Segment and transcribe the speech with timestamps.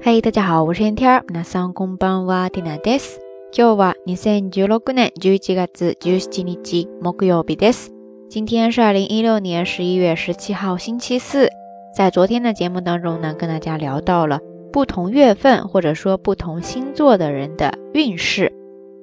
[0.00, 1.22] 嗨，大家好，我是天天。
[1.26, 3.20] 皆さんこんばんは、ティナです。
[3.52, 7.90] 今日は二千十六年十一月十七日、木曜日です。
[8.28, 11.48] 今天是二零一六年十一月十七号，星期四。
[11.96, 14.40] 在昨天的节目当中呢，跟大家聊到了
[14.72, 18.52] 不同月份或者说不同星座的人的运势。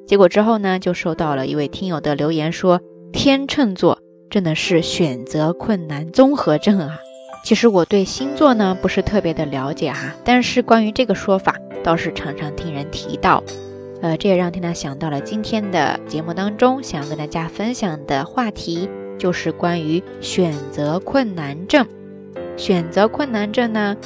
[0.05, 2.81] 结果之后呢，就收到了一位听友的留言说，
[3.11, 3.99] 天秤座
[4.29, 6.97] 真的是选择困难综合症啊。
[7.43, 13.43] 其实我对星座呢不是特别的了解哈，但是关于这个说法倒是常常听人提到，
[14.01, 21.85] 呃，这也让缇娜想到了今天的节目当中想要跟大家分享的话题，就是关于选择困难症。
[22.55, 23.97] 选择困难症呢，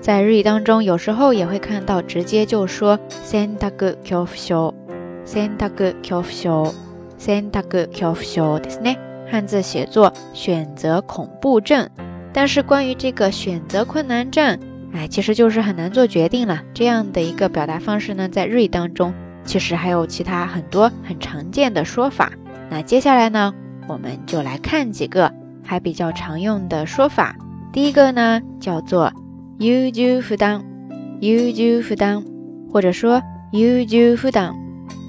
[0.00, 11.88] 在日语当中有时候也会看到直接就说 “sentaku kyofusho”，“sentaku kyofusho”，“sentaku kyofusho” ですね，汉字写作选择恐怖症。
[12.31, 14.59] 但是关于这个选择困难症，
[14.93, 16.61] 哎，其实就是很难做决定了。
[16.73, 22.31] 这样的一个表达方式呢，在日语当中其实还有其他很多很常见的说法。
[22.69, 23.53] 那接下来呢，
[23.87, 27.35] 我们就来看几个还比较常用的说法。
[27.73, 29.11] 第一个呢叫做
[29.57, 30.63] “you do f u d a n
[31.19, 32.25] y o u do f u d a n
[32.71, 33.21] 或者说
[33.51, 34.53] “you do f u d a n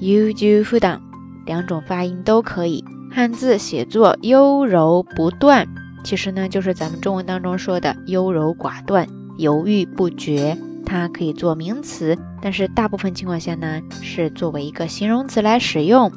[0.01, 1.01] y o u do f u d a n
[1.47, 2.85] 两种发音都可以。
[3.13, 5.67] 汉字写作优柔不断。
[6.04, 16.12] 其实呢，就是咱们中文当中说的优柔寡断、犹豫不决，它可以做名词，但是大部分情况下呢，是作为一个形容词来使用。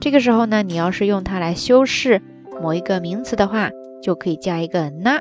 [0.00, 2.22] 这个时候呢，你要是用它来修饰
[2.62, 5.20] 某一个名词的话，就可以加一个な。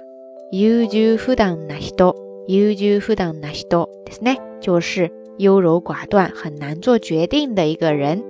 [0.51, 2.13] 優柔不断な人、
[2.47, 8.23] 優柔不断な人ですね，就是优柔寡断、很难做决定的一个人。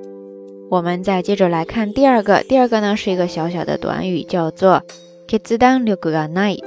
[0.71, 4.83] 我们再接着来看第二个，第二个呢是一个小小的短语，叫做。
[5.27, 6.61] 決断力がない、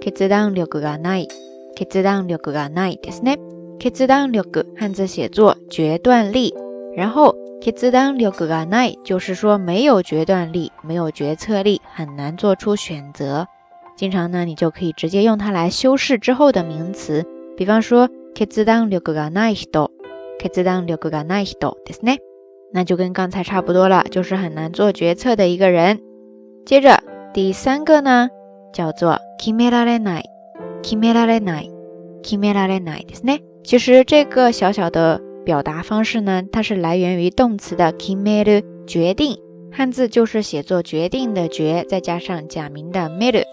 [0.00, 1.28] 決断力がない、
[1.76, 3.38] 決断力がないですね。
[3.78, 6.52] 決断力汉字写作决断力，
[6.94, 13.46] 然后決断力がない就是说没有决断力，没有决策力，很难做出选择。
[13.96, 17.24] 经常呢，你就可以直接用它来修饰之后的名词，
[17.56, 19.90] 比方说決断力がない人、
[20.38, 22.18] 決断力がない人ですね。
[22.72, 26.00] 那就跟刚才差不多了，就是很难做决策的一个人。
[26.66, 27.02] 接着。
[27.34, 28.28] 第三个呢，
[28.72, 30.24] 叫做決められない、
[30.82, 31.70] 決められない、
[32.22, 33.42] 決められないですね。
[33.62, 39.38] 其实这个小小的表达方式呢，它是来源于动词的決める，决定，
[39.70, 43.44] 汉字就是写作决定的决，再加上假名的める。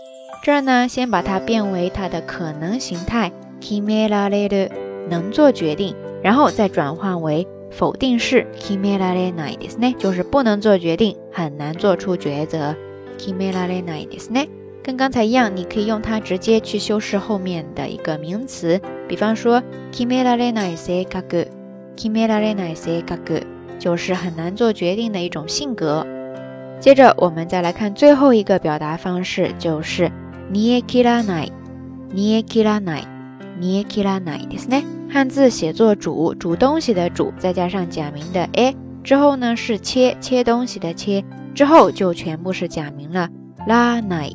[0.43, 4.69] 这儿呢，先把它变为它的可能形态，決められる，
[5.09, 12.75] 能做决定，然后再转换为否定式，決められないですね，就是不能做决定，很难做出抉择。
[13.21, 14.49] 決められないですね。
[14.83, 19.61] 跟刚才一样，你可以用它直接去修饰后面的一个名词，比方说
[19.91, 21.47] 決められない性格，
[21.97, 23.41] 決められない性格
[23.79, 26.05] 就是很难做决定的一种性格。
[26.79, 30.11] 接着我们再来看最后一个表达方式，就是
[30.53, 31.51] 煮え切らない、
[32.13, 33.03] 煮え切らない、
[33.59, 34.83] 煮え切らないですね。
[35.09, 38.73] 汉字写作煮，煮东西的煮，再加上假名的え，
[39.03, 41.23] 之后呢是切，切东西的切。
[41.55, 43.29] 之后就全部是假名了，
[43.67, 44.31] 拉奈，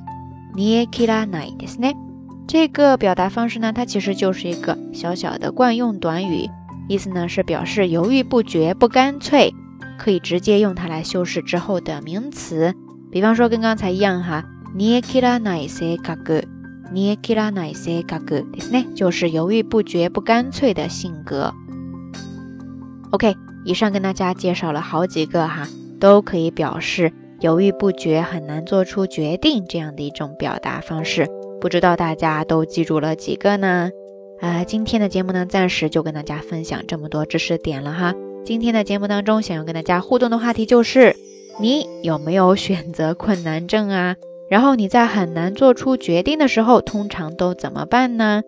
[0.55, 1.95] 捏基拉奈ですね。
[2.49, 6.51] 这个表达方式呢，它其实就是一个小小的惯用短语，
[6.89, 9.55] 意思呢是表示犹豫不决、不干脆，
[9.97, 12.75] 可以直接用它来修饰之后的名词。
[13.11, 14.45] 比方说跟刚才一样哈，
[14.75, 16.43] 捏基拉奈性格，
[16.93, 21.55] 捏基拉奈性格ですね，就是犹豫不决、不干脆的性格。
[23.13, 25.69] OK，以上跟大家介绍了好几个哈。
[26.01, 31.27] 都可以表示犹豫不决、很难做出决定这样的一种表达方式，
[31.61, 33.91] 不知道大家都记住了几个呢？
[34.41, 38.15] 啊，今天的节目呢，暂时就跟大家分享这么多知识点了哈。
[38.45, 41.15] 今天的节目当中，想要跟大家互动的话题就是：
[41.61, 44.17] 你有没有选择困难症啊？
[44.51, 48.43] 然后你在很难做出决定的时候，通常都怎么办呢？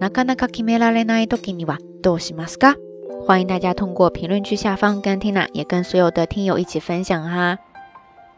[0.00, 2.76] なかなか決められない時にはどうしますか？
[3.25, 7.57] 欢迎大家通过评论区下方跟 Tina 也跟所有的听友一起分享哈。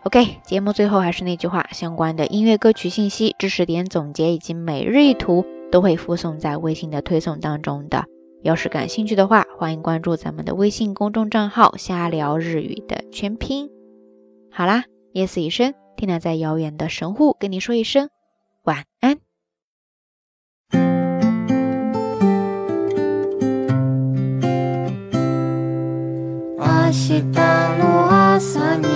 [0.04, 8.06] OK，节目最后还是那句话，相关的音乐歌曲信息、知识点总结以及每日一图都会附送在微信的推送当中的。
[8.44, 13.72] 要是感兴趣的话，欢迎关注咱们的微信公众账号“瞎聊日语”的全拼。
[14.52, 14.84] 好啦，
[15.14, 18.10] 夜色已深，Tina 在遥远的神户跟你说一声
[18.64, 19.25] 晚安。
[27.08, 27.22] 明日
[27.78, 28.95] の朝に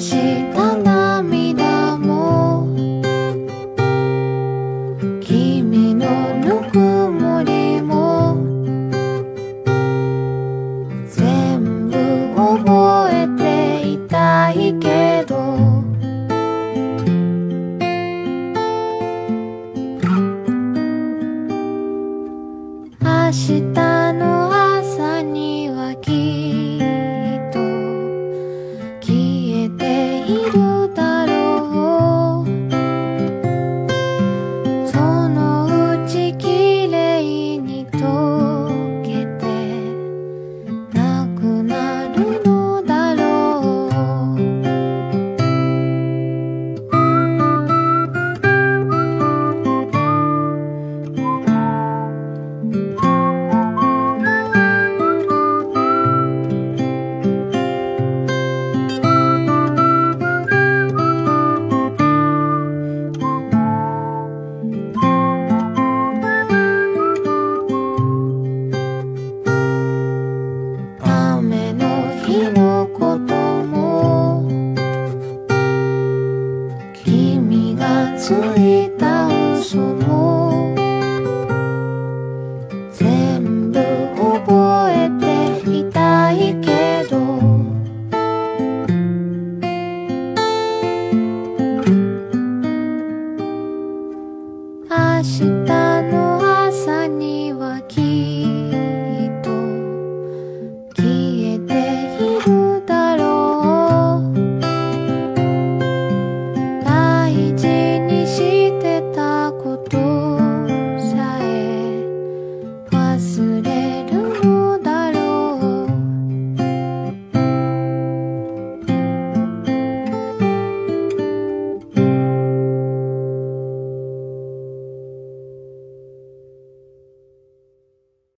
[0.00, 0.67] した。